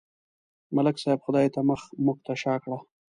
ملک 0.75 0.95
صاحب 1.03 1.19
خدای 1.25 1.47
ته 1.53 1.59
مخ، 1.69 1.81
موږ 2.05 2.17
ته 2.25 2.33
شا 2.41 2.53
کړه. 2.63 2.77